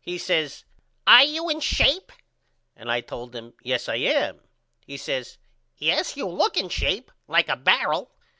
He 0.00 0.18
says 0.18 0.64
Are 1.06 1.22
you 1.22 1.48
in 1.48 1.60
shape? 1.60 2.10
And 2.74 2.90
I 2.90 3.00
told 3.00 3.36
him 3.36 3.54
Yes 3.62 3.88
I 3.88 3.94
am. 3.94 4.40
He 4.84 4.96
says 4.96 5.38
Yes 5.76 6.16
you 6.16 6.26
look 6.26 6.56
in 6.56 6.68
shape 6.70 7.12
like 7.28 7.48
a 7.48 7.54
barrel. 7.56 8.10